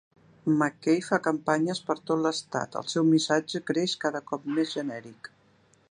[0.61, 5.33] McKay fa campanyes per tot l'estat, el seu missatge creix cada cop més genèric.